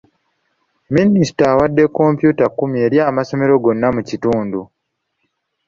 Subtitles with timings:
[0.95, 4.61] Minisita awadde kompyuta kkumi eri amasomero gonna mu kitundu.